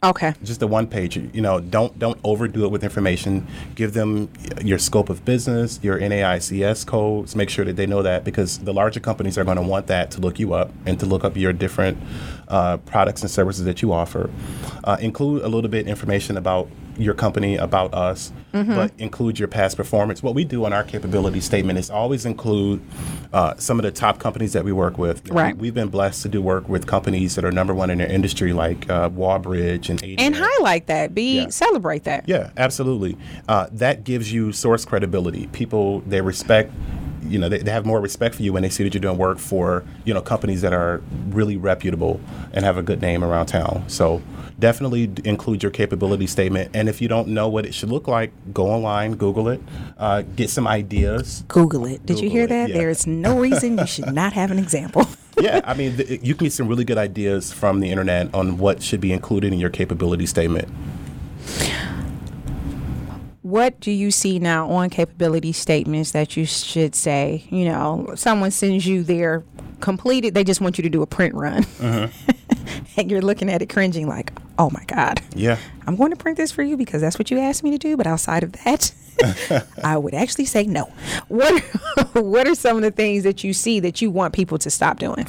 [0.00, 0.32] Okay.
[0.44, 3.46] just a one page you know don't don't overdo it with information.
[3.74, 4.30] Give them
[4.62, 7.34] your scope of business your NAICS codes.
[7.34, 10.12] Make sure that they know that because the larger companies are going to want that
[10.12, 11.98] to look you up and to look up your different
[12.46, 14.30] uh, products and services that you offer.
[14.84, 19.76] Uh, include a little bit information about your company about us but include your past
[19.76, 22.80] performance what we do on our capability statement is always include
[23.32, 25.56] uh, some of the top companies that we work with Right.
[25.56, 28.52] we've been blessed to do work with companies that are number one in their industry
[28.52, 31.14] like uh, Walbridge and And highlight that.
[31.14, 31.48] Be Yeah.
[31.50, 32.24] celebrate that.
[32.28, 33.16] Yeah, absolutely.
[33.48, 35.46] Uh, that gives you source credibility.
[35.52, 36.72] People they respect.
[37.28, 39.18] You know, they, they have more respect for you when they see that you're doing
[39.18, 42.20] work for you know companies that are really reputable
[42.52, 43.84] and have a good name around town.
[43.88, 44.22] So
[44.58, 46.70] definitely include your capability statement.
[46.74, 49.60] And if you don't know what it should look like, go online, Google it,
[49.98, 51.44] uh, get some ideas.
[51.48, 52.04] Google it.
[52.04, 52.70] Did you hear it, that?
[52.70, 52.76] yeah.
[52.76, 55.06] There is no reason you should not have an example.
[55.40, 58.58] yeah, I mean, th- you can get some really good ideas from the internet on
[58.58, 60.68] what should be included in your capability statement.
[63.48, 67.44] What do you see now on capability statements that you should say?
[67.50, 69.42] You know, someone sends you their
[69.80, 71.64] completed, they just want you to do a print run.
[71.80, 72.08] Uh-huh.
[72.96, 75.22] and you're looking at it cringing, like, oh my God.
[75.34, 75.56] Yeah.
[75.86, 77.96] I'm going to print this for you because that's what you asked me to do.
[77.96, 78.92] But outside of that,
[79.84, 80.92] I would actually say no.
[81.28, 84.58] What are, what are some of the things that you see that you want people
[84.58, 85.26] to stop doing?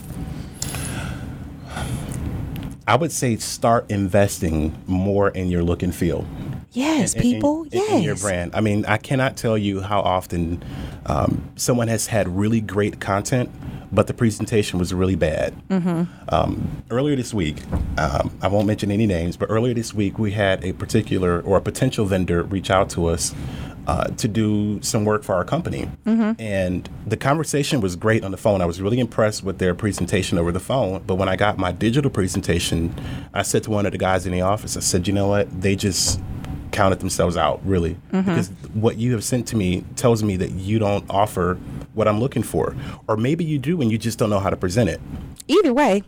[2.85, 6.25] I would say start investing more in your look and feel.
[6.71, 7.63] Yes, in- people.
[7.63, 7.91] in, yes.
[7.91, 8.51] in your brand.
[8.53, 10.63] I mean, I cannot tell you how often
[11.05, 13.49] um, someone has had really great content,
[13.91, 15.55] but the presentation was really bad.
[15.69, 16.03] Mm-hmm.
[16.29, 17.57] Um, earlier this week,
[17.97, 21.57] um, I won't mention any names, but earlier this week we had a particular or
[21.57, 23.33] a potential vendor reach out to us.
[23.87, 25.89] Uh, to do some work for our company.
[26.05, 26.39] Mm-hmm.
[26.39, 28.61] And the conversation was great on the phone.
[28.61, 31.01] I was really impressed with their presentation over the phone.
[31.07, 32.93] But when I got my digital presentation,
[33.33, 35.61] I said to one of the guys in the office, I said, you know what?
[35.61, 36.21] They just
[36.71, 37.97] counted themselves out, really.
[38.11, 41.55] Because what you have sent to me tells me that you don't offer
[41.93, 42.75] what I'm looking for.
[43.07, 44.99] Or maybe you do and you just don't know how to present it.
[45.47, 46.03] Either way,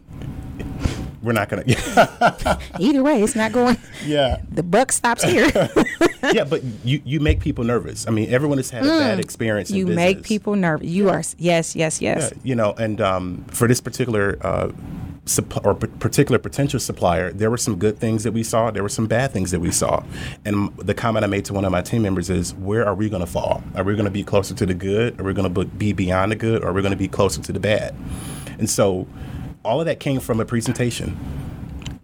[1.23, 2.59] We're not going to.
[2.79, 3.77] either way, it's not going.
[4.05, 4.41] yeah.
[4.51, 5.49] The buck stops here.
[6.33, 8.07] Yeah, but you, you make people nervous.
[8.07, 9.79] I mean, everyone has had a bad experience in Mm.
[9.79, 10.87] you make people nervous.
[10.87, 12.31] You are yes, yes, yes.
[12.31, 14.69] Yeah, you know, and um, for this particular uh,
[15.63, 18.71] or particular potential supplier, there were some good things that we saw.
[18.71, 20.03] There were some bad things that we saw.
[20.45, 23.09] And the comment I made to one of my team members is, "Where are we
[23.09, 23.63] going to fall?
[23.75, 25.19] Are we going to be closer to the good?
[25.19, 26.63] Are we going to be beyond the good?
[26.63, 27.95] Or are we going to be closer to the bad?"
[28.59, 29.07] And so,
[29.63, 31.17] all of that came from a presentation.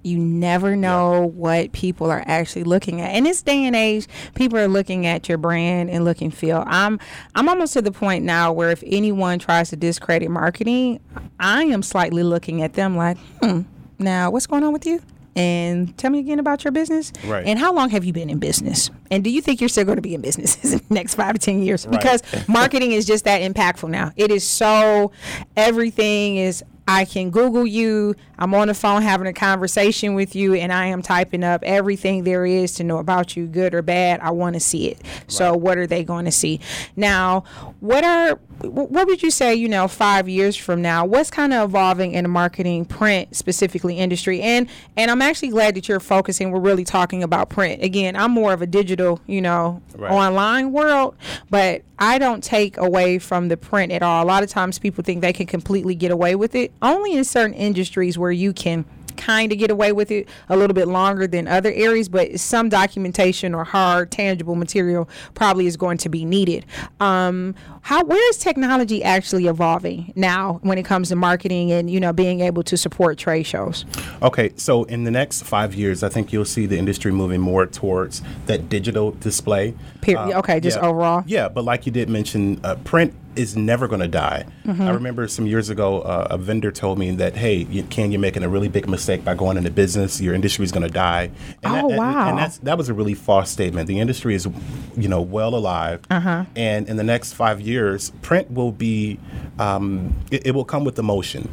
[0.08, 3.16] You never know what people are actually looking at.
[3.16, 6.64] In this day and age, people are looking at your brand and look and feel.
[6.66, 7.00] I'm
[7.36, 11.02] I'm almost to the point now where if anyone tries to discredit marketing,
[11.40, 13.62] I am slightly looking at them like, hmm,
[14.00, 15.02] now what's going on with you?
[15.36, 17.14] And tell me again about your business.
[17.24, 17.46] Right.
[17.46, 18.90] And how long have you been in business?
[19.12, 21.34] And do you think you're still going to be in business in the next five
[21.34, 21.86] to 10 years?
[21.86, 24.14] Because marketing is just that impactful now.
[24.16, 25.12] It is so,
[25.56, 28.16] everything is, I can Google you.
[28.40, 32.24] I'm on the phone having a conversation with you, and I am typing up everything
[32.24, 34.22] there is to know about you, good or bad.
[34.22, 35.02] I want to see it.
[35.28, 36.62] So, what are they going to see?
[36.96, 37.44] Now,
[37.82, 39.56] what are what would you say?
[39.56, 43.98] You know, five years from now, what's kind of evolving in the marketing, print specifically
[43.98, 44.42] industry?
[44.42, 46.52] And and I'm actually glad that you're focusing.
[46.52, 47.84] We're really talking about print.
[47.84, 50.12] Again, I'm more of a digital, you know, Right.
[50.12, 51.16] online world,
[51.50, 54.24] but I don't take away from the print at all.
[54.24, 56.72] A lot of times people think they can completely get away with it.
[56.82, 58.86] Only in certain industries where you can
[59.18, 62.70] kind of get away with it a little bit longer than other areas, but some
[62.70, 66.66] documentation or hard, tangible material probably is going to be needed.
[67.00, 72.00] Um, how where is technology actually evolving now when it comes to marketing and you
[72.00, 73.86] know being able to support trade shows?
[74.22, 77.66] Okay, so in the next five years, I think you'll see the industry moving more
[77.66, 79.74] towards that digital display.
[80.02, 80.38] Period.
[80.38, 81.24] Okay, just overall?
[81.26, 84.46] Yeah, but like you did mention, uh, print is never going to die.
[84.66, 84.82] Mm-hmm.
[84.82, 88.20] I remember some years ago, uh, a vendor told me that, hey, you, Ken, you're
[88.22, 90.20] making a really big mistake by going into business.
[90.20, 91.32] Your industry is going to die.
[91.64, 92.30] And Oh, that, and- wow.
[92.30, 93.88] And that's, that was a really false statement.
[93.88, 94.48] The industry is,
[94.96, 96.02] you know, well alive.
[96.10, 96.46] Uh-huh.
[96.56, 99.20] And in the next five years, print will be,
[99.60, 101.50] um, it, it will come with emotion.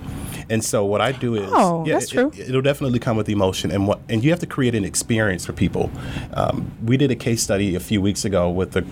[0.51, 2.33] And so what I do is, Oh, that's it, true.
[2.37, 5.45] It, will definitely come with emotion, and what and you have to create an experience
[5.45, 5.91] for people.
[6.35, 8.85] Um, we did a case study a few weeks ago with the,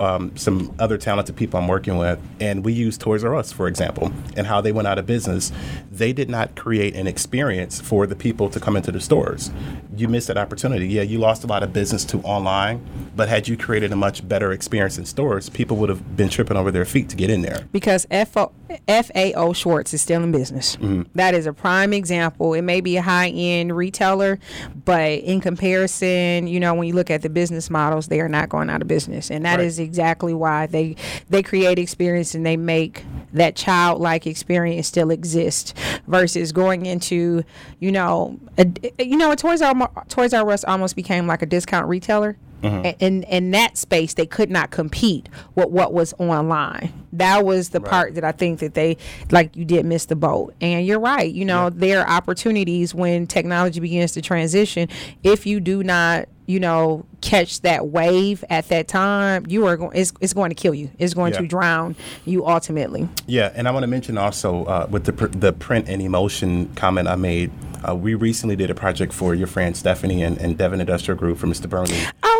[0.00, 3.68] um, some other talented people I'm working with, and we used Toys R Us for
[3.68, 5.52] example, and how they went out of business.
[5.90, 9.50] They did not create an experience for the people to come into the stores.
[9.96, 10.86] You missed that opportunity.
[10.88, 12.84] Yeah, you lost a lot of business to online,
[13.14, 16.56] but had you created a much better experience in stores, people would have been tripping
[16.56, 17.66] over their feet to get in there.
[17.72, 18.52] because FO,
[18.88, 20.76] FAO Schwarz is still in business.
[21.14, 22.54] That is a prime example.
[22.54, 24.38] It may be a high end retailer,
[24.84, 28.48] but in comparison, you know, when you look at the business models, they are not
[28.48, 29.84] going out of business, and that is Right.
[29.86, 30.96] exactly why they
[31.30, 35.76] they create experience and they make that childlike experience still exist
[36.06, 37.42] versus going into
[37.80, 38.66] you know a,
[39.02, 39.74] you know a Toys R
[40.08, 42.36] Toys R Us almost became like a discount retailer.
[42.62, 46.92] A- In in that space, they could not compete with what was online.
[47.14, 48.96] That was the part that I think that they
[49.30, 49.54] like.
[49.56, 51.30] You did miss the boat, and you're right.
[51.30, 54.88] You know, there are opportunities when technology begins to transition.
[55.22, 59.96] If you do not, you know, catch that wave at that time, you are going.
[59.96, 60.90] It's, it's going to kill you.
[60.98, 63.08] It's going to drown you ultimately.
[63.26, 66.72] Yeah, and I want to mention also uh, with the pr- the print and emotion
[66.74, 67.50] comment I made.
[67.86, 71.36] Uh, we recently did a project for your friend Stephanie and, and Devon Industrial Group
[71.36, 71.68] for Mr.
[71.68, 72.31] bernie Oh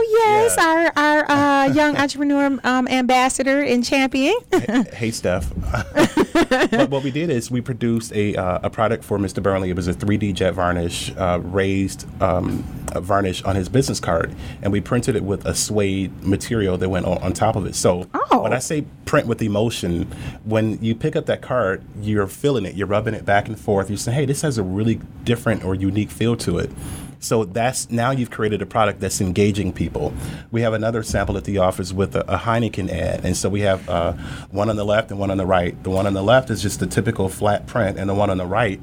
[0.56, 0.56] Yeah.
[0.58, 4.34] our our uh, young entrepreneur um, ambassador and champion.
[4.92, 5.52] hey, Steph.
[6.70, 9.42] but what we did is we produced a, uh, a product for Mr.
[9.42, 9.70] Burnley.
[9.70, 12.62] It was a 3D jet varnish, uh, raised um,
[12.94, 17.06] varnish on his business card, and we printed it with a suede material that went
[17.06, 17.74] on, on top of it.
[17.74, 18.42] So Oh.
[18.42, 20.04] when I say print with emotion,
[20.44, 23.90] when you pick up that card, you're feeling it, you're rubbing it back and forth.
[23.90, 26.70] You say, hey, this has a really different or unique feel to it.
[27.22, 30.12] So that's now you've created a product that's engaging people.
[30.50, 33.60] We have another sample at the office with a, a Heineken ad, and so we
[33.60, 34.12] have uh,
[34.50, 35.80] one on the left and one on the right.
[35.84, 38.38] The one on the left is just the typical flat print, and the one on
[38.38, 38.80] the right,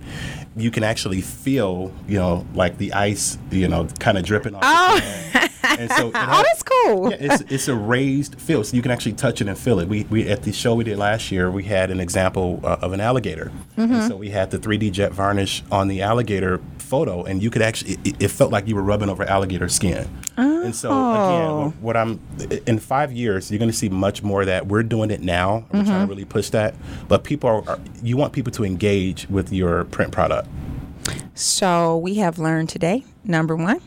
[0.56, 4.64] you can actually feel, you know, like the ice, you know, kind of dripping off.
[4.64, 5.48] Oh.
[5.78, 7.12] And so it Oh, that's cool.
[7.12, 9.88] yeah, it's, it's a raised feel, so you can actually touch it and feel it.
[9.88, 12.94] We, we at the show we did last year, we had an example uh, of
[12.94, 13.94] an alligator, Mm-hmm.
[13.94, 17.62] and so we had the 3D jet varnish on the alligator photo, and you could
[17.62, 20.08] actually it, it felt like you were rubbing over alligator skin.
[20.38, 20.64] Oh.
[20.66, 21.64] And so again, Oh.
[21.82, 22.20] what, what I'm
[22.66, 24.68] in five years, you're going to see much more of that.
[24.68, 25.66] We're doing it now.
[25.72, 25.88] We're Mm-hmm.
[25.90, 26.76] trying to really push that,
[27.08, 30.48] but people are, are you want people to engage with your print product.
[31.36, 33.80] So we have learned today, number one,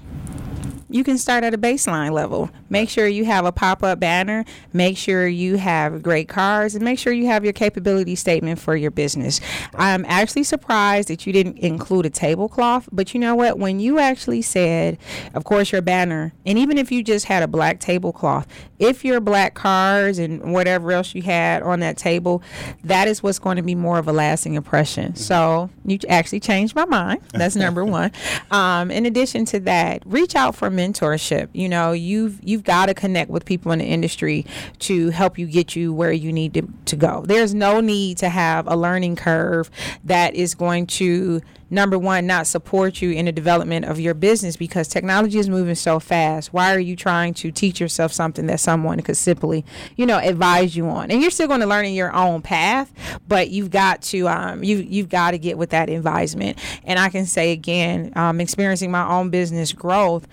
[0.92, 2.50] you can start at a baseline level.
[2.72, 6.82] Make sure you have a pop up banner, make sure you have great cards, and
[6.82, 9.42] make sure you have your capability statement for your business.
[9.74, 13.58] I'm actually surprised that you didn't include a tablecloth, but you know what?
[13.58, 14.96] When you actually said,
[15.35, 18.46] of course, your banner, and even if you just had a black tablecloth,
[18.78, 22.42] if your black cards and whatever else you had on that table,
[22.82, 25.14] that is what's going to be more of a lasting impression.
[25.14, 27.22] So you actually changed my mind.
[27.32, 28.12] That's number one.
[28.50, 31.48] Um, in addition to that, reach out for mentorship.
[31.52, 34.46] You know, you've you've got to connect with people in the industry
[34.81, 37.25] to help you get you where you need to, to go.
[37.27, 39.70] There's no need to have a learning curve
[40.05, 44.57] that is going to number one not support you in the development of your business
[44.57, 46.53] because technology is moving so fast.
[46.53, 49.64] Why are you trying to teach yourself something that someone could simply
[49.96, 51.11] you know advise you on?
[51.11, 52.92] And you're still going to learn in your own path
[53.29, 57.09] but you've got to um, you, you've got to get with that advisement and i
[57.09, 60.27] can say again um, experiencing my own business growth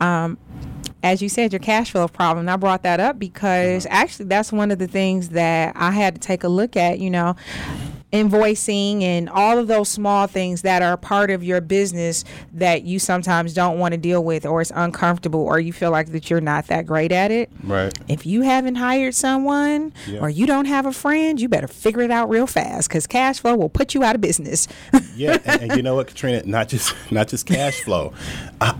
[0.00, 0.38] um,
[1.02, 2.40] as you said, your cash flow problem.
[2.40, 3.94] And I brought that up because uh-huh.
[3.96, 7.10] actually that's one of the things that I had to take a look at, you
[7.10, 7.36] know,
[8.12, 12.98] invoicing and all of those small things that are part of your business that you
[12.98, 16.40] sometimes don't want to deal with or it's uncomfortable or you feel like that you're
[16.40, 17.50] not that great at it.
[17.62, 17.92] Right.
[18.08, 20.20] If you haven't hired someone Yeah.
[20.20, 23.40] or you don't have a friend, you better figure it out real fast because cash
[23.40, 24.68] flow will put you out of business.
[25.16, 26.42] Yeah, and, and you know what, Katrina?
[26.44, 28.12] Not just not just cash flow.
[28.60, 28.76] I,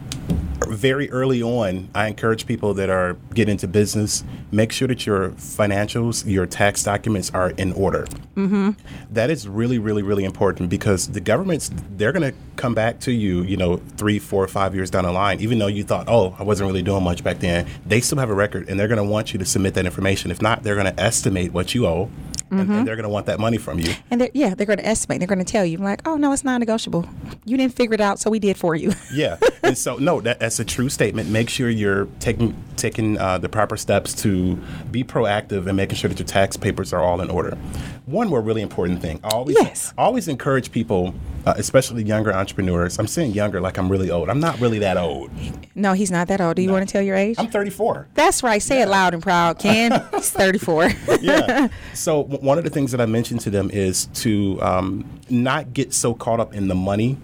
[0.69, 5.31] very early on, I encourage people that are getting into business make sure that your
[5.31, 8.07] financials, your tax documents are in order.
[8.37, 8.71] Mm-hmm.
[9.11, 13.12] That is really, really, really important because the governments they're going to come back to
[13.12, 16.35] you, you know, three, four, five years down the line, even though you thought, oh,
[16.38, 17.66] I wasn't really doing much back then.
[17.87, 20.31] They still have a record, and they're going to want you to submit that information.
[20.31, 22.11] If not, they're going to estimate what you owe,
[22.51, 23.92] and, and they're going to want that money from you.
[24.11, 25.19] and they're, yeah, they're going to estimate.
[25.19, 27.07] They're going to tell you, like, oh, no, it's non negotiable.
[27.45, 28.92] You didn't figure it out, so we did for you.
[29.12, 31.29] Yeah, and so no, that that's a true statement.
[31.29, 34.55] Make sure you're taking taking uh, the proper steps to
[34.93, 37.57] be proactive and making sure that your tax papers are all in order.
[38.05, 39.19] One more really important thing.
[39.25, 39.93] I always Yes.
[39.99, 41.15] Always encourage people,
[41.47, 42.97] uh, especially younger entrepreneurs.
[43.01, 44.29] I'm saying younger like I'm really old.
[44.31, 45.33] I'm not really that old.
[45.75, 46.55] No, he's not that old.
[46.55, 47.35] Do you want to tell your age?
[47.41, 48.07] I'm 34.
[48.15, 48.63] That's right.
[48.63, 50.01] Say it loud and proud, Ken.
[50.15, 50.91] He's 34.
[51.23, 51.69] yeah.
[51.93, 55.73] So w- one of the things that I mentioned to them is to um, not
[55.73, 57.19] get so caught up in the money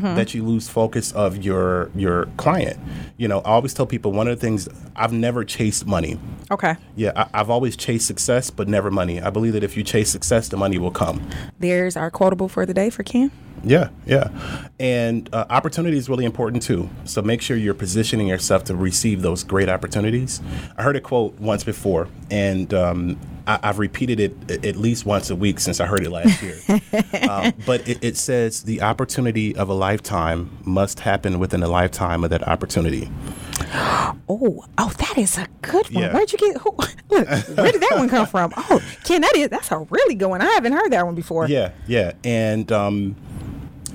[0.00, 2.78] that you lose focus of your your client.
[3.16, 6.18] You know, I always tell people one of the things I've never chased money.
[6.50, 6.76] okay.
[6.96, 9.20] Yeah, I, I've always chased success, but never money.
[9.20, 11.26] I believe that if you chase success, the money will come.
[11.58, 13.30] There's our quotable for the day for Ken.
[13.66, 14.28] Yeah, yeah.
[14.78, 16.90] And uh, opportunity is really important too.
[17.04, 20.42] So make sure you're positioning yourself to receive those great opportunities.
[20.76, 25.30] I heard a quote once before, and um, I, I've repeated it at least once
[25.30, 26.58] a week since I heard it last year.
[27.28, 32.24] um, but it, it says the opportunity of a lifetime must happen within a lifetime
[32.24, 33.10] of that opportunity.
[34.28, 36.04] Oh, oh, that is a good one.
[36.04, 36.14] Yeah.
[36.14, 36.56] Where'd you get?
[36.58, 36.70] Who,
[37.10, 38.52] look, where did that one come from?
[38.56, 40.40] Oh, Ken, that is that's a really good one.
[40.40, 41.48] I haven't heard that one before.
[41.48, 42.12] Yeah, yeah.
[42.24, 43.16] And um,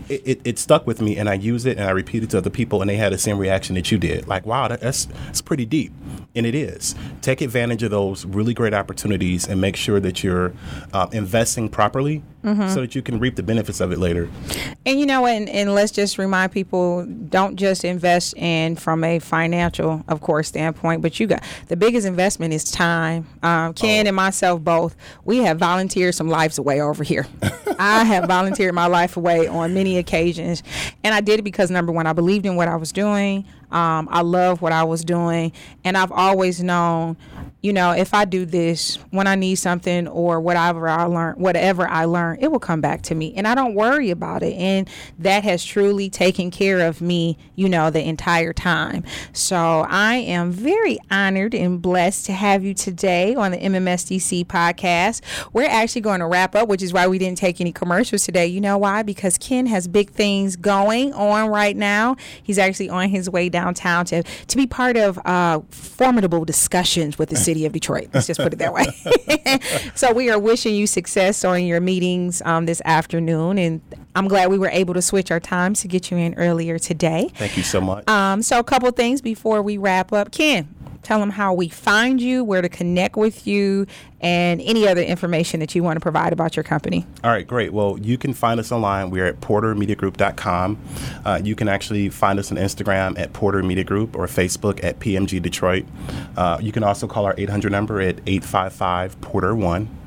[0.10, 2.40] it, it, it stuck with me, and I use it and I repeat it to
[2.40, 4.28] other people, and they had the same reaction that you did.
[4.28, 5.94] Like, wow, that, that's that's pretty deep,
[6.40, 6.96] and it is.
[7.22, 10.54] Take advantage of those really great opportunities and make sure that you're
[10.94, 14.30] uh, investing properly so that you can reap the benefits of it later.
[14.86, 19.20] And you know, and, and let's just remind people don't just invest in from a
[19.20, 23.28] financial, of course, standpoint, but you got the biggest investment is time.
[23.44, 27.28] Um, Ken and myself both, we have volunteered some lives away over here.
[27.78, 30.64] I have volunteered my life away on many occasions.
[31.04, 33.46] And I did it because number one, I believed in what I was doing.
[33.72, 35.52] Um, I love what I was doing.
[35.84, 37.18] And I've always known,
[37.62, 41.88] you know, if I do this when I need something or whatever I learn, whatever
[41.88, 43.34] I learn, it will come back to me.
[43.36, 44.54] And I don't worry about it.
[44.54, 44.90] And
[45.20, 49.04] that has truly taken care of me, you know, the entire time.
[49.34, 55.22] So I am very honored and blessed to have you today on the MMSDC podcast.
[55.52, 58.48] We're actually going to wrap up, which is why we didn't take any commercials today.
[58.48, 59.04] You know why?
[59.04, 62.16] Because Ken has big things going on right now.
[62.42, 67.30] He's actually on his way downtown to, to be part of uh, formidable discussions with
[67.30, 68.10] the city of Detroit.
[68.14, 68.86] Let's just put it that way.
[69.96, 73.58] so we are wishing you success on your meetings um, this afternoon.
[73.58, 73.82] And
[74.16, 77.30] I'm glad we were able to switch our times to get you in earlier today.
[77.36, 78.08] Thank you so much.
[78.08, 80.32] Um, so a couple things before we wrap up.
[80.32, 80.74] Ken,
[81.04, 83.88] tell them how we find you, where to connect with you,
[84.22, 87.06] and any other information that you want to provide about your company.
[87.24, 87.72] All right, great.
[87.74, 89.10] Well, you can find us online.
[89.10, 90.78] We're at portermediagroup.com.
[91.26, 95.00] Uh, you can actually find us on Instagram at Porter Media Group or Facebook at
[95.00, 95.86] PMG Detroit.
[96.36, 99.99] Uh, you can also call our 800 number at 855 Porter 1.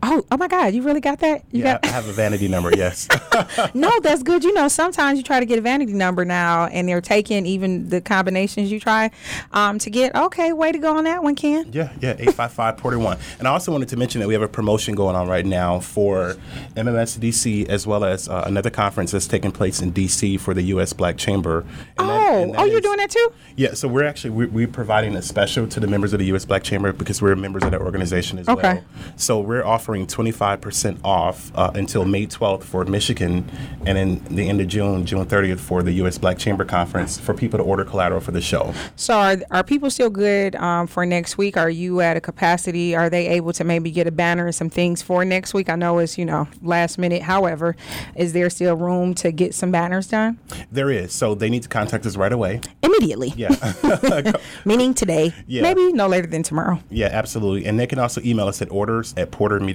[0.00, 1.42] Oh, oh my God, you really got that?
[1.50, 3.08] You Yeah, got I have a vanity number, yes.
[3.74, 4.44] no, that's good.
[4.44, 7.88] You know, sometimes you try to get a vanity number now, and they're taking even
[7.88, 9.10] the combinations you try
[9.52, 10.14] um, to get.
[10.14, 11.68] Okay, way to go on that one, Ken.
[11.72, 13.18] Yeah, yeah, 855 Porter 1.
[13.40, 15.80] And I also wanted to mention that we have a promotion going on right now
[15.80, 16.36] for
[16.76, 20.62] MMS DC as well as uh, another conference that's taking place in DC for the
[20.62, 20.92] U.S.
[20.92, 21.64] Black Chamber.
[21.98, 23.32] And that- Oh, and that oh, you're doing that too?
[23.56, 26.44] Yeah, so we're actually we're, we're providing a special to the members of the U.S.
[26.44, 28.74] Black Chamber because we're members of that organization as Okay.
[28.74, 28.84] well.
[29.16, 33.50] So we're offering 25% off uh, until May 12th for Michigan,
[33.86, 36.18] and then the end of June, June 30th for the U.S.
[36.18, 38.74] Black Chamber Conference for people to order collateral for the show.
[38.96, 41.56] So are, are people still good um, for next week?
[41.56, 42.94] Are you at a capacity?
[42.94, 45.68] Are they able to maybe get a banner and some things for next week?
[45.68, 47.22] I know it's, you know, last minute.
[47.22, 47.76] However,
[48.14, 50.38] is there still room to get some banners done?
[50.70, 52.60] There is, so they need to contact us right away.
[52.82, 53.34] Immediately.
[53.36, 53.54] Yeah.
[54.64, 55.32] Meaning today.
[55.46, 55.62] Yeah.
[55.62, 56.80] Maybe no later than tomorrow.
[56.90, 57.66] Yeah, absolutely.
[57.66, 59.30] And they can also email us at orders at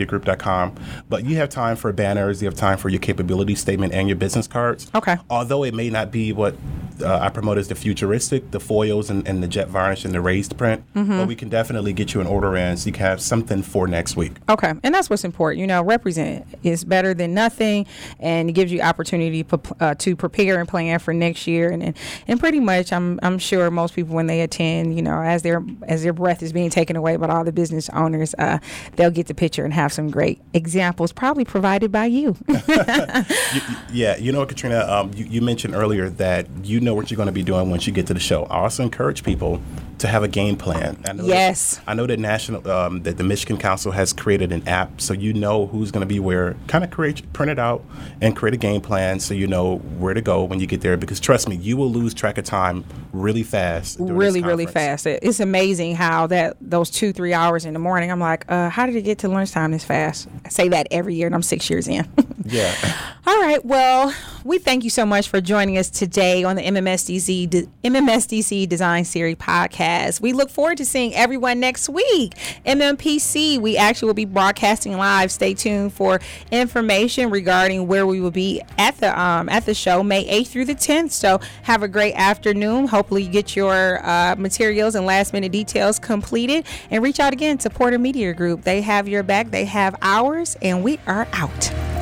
[0.07, 0.75] portermediagroup.com.
[1.09, 4.17] But you have time for banners, you have time for your capability statement and your
[4.17, 4.89] business cards.
[4.95, 5.17] Okay.
[5.29, 6.55] Although it may not be what
[7.01, 10.21] uh, I promote as the futuristic, the foils and, and the jet varnish and the
[10.21, 11.17] raised print, Mm-hmm.
[11.17, 13.87] but we can definitely get you an order in so you can have something for
[13.87, 14.33] next week.
[14.49, 15.59] Okay, and that's what's important.
[15.61, 17.85] You know, represent is better than nothing,
[18.19, 21.69] and it gives you opportunity p- uh, to prepare and plan for next year.
[21.71, 25.21] And, and and pretty much, I'm I'm sure most people when they attend, you know,
[25.21, 28.59] as their as their breath is being taken away by all the business owners, uh,
[28.95, 32.35] they'll get the picture and have some great examples, probably provided by you.
[33.91, 37.27] Yeah, you know, Katrina, um, you, you mentioned earlier that you know what you're going
[37.27, 38.45] to be doing once you get to the show.
[38.45, 39.61] I also encourage people
[39.99, 41.01] to have a game plan.
[41.07, 41.77] I know Yes.
[41.77, 45.13] That, I know that national um, that the Michigan Council has created an app, so
[45.13, 46.55] you know who's going to be where.
[46.67, 47.83] Kind of create, print it out,
[48.21, 50.97] and create a game plan so you know where to go when you get there.
[50.97, 53.97] Because trust me, you will lose track of time really fast.
[53.99, 55.05] really, really fast.
[55.05, 58.11] It- It's amazing how that those two three hours in the morning.
[58.11, 60.27] I'm like, uh, how did it get to lunchtime this fast?
[60.45, 62.07] I say that every year, and I'm six years in.
[62.45, 62.75] Yeah.
[63.25, 63.63] All right.
[63.63, 64.13] Well,
[64.43, 69.37] we thank you so much for joining us today on the MMSDC MMSDC Design Series
[69.83, 70.21] podcast.
[70.21, 72.33] We look forward to seeing everyone next week.
[72.65, 75.31] MMPC, we actually will be broadcasting live.
[75.31, 76.19] Stay tuned for
[76.51, 80.65] information regarding where we will be at the um, at the show May 8th through
[80.65, 81.11] the 10th.
[81.11, 82.87] So have a great afternoon.
[82.87, 87.57] Hopefully you get your uh, materials and last minute details completed and reach out again
[87.59, 88.63] to Porter Media Group.
[88.63, 89.51] They have your back.
[89.51, 91.92] They have ours, and we are out.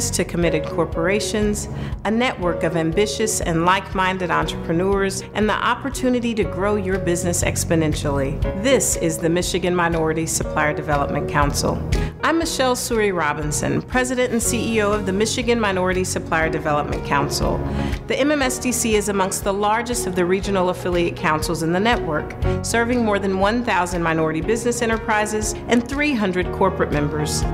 [0.00, 1.68] Access to committed corporations,
[2.06, 7.44] a network of ambitious and like minded entrepreneurs, and the opportunity to grow your business
[7.44, 8.40] exponentially.
[8.62, 11.76] This is the Michigan Minority Supplier Development Council.
[12.22, 17.58] I'm Michelle Sourie Robinson, President and CEO of the Michigan Minority Supplier Development Council.
[18.06, 22.34] The MMSDC is amongst the largest of the regional affiliate councils in the network,
[22.64, 27.44] serving more than 1,000 minority business enterprises and 300 corporate members.